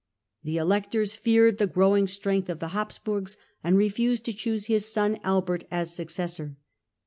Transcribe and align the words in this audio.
The 0.43 0.57
Electors 0.57 1.13
feared 1.13 1.59
the 1.59 1.67
growing 1.67 2.07
strength 2.07 2.49
of 2.49 2.57
the 2.57 2.69
Habsburgs 2.69 3.37
and 3.63 3.77
refused 3.77 4.25
to 4.25 4.33
choose 4.33 4.65
his 4.65 4.87
son 4.91 5.19
Albert 5.23 5.65
as 5.69 5.93
successor. 5.93 6.57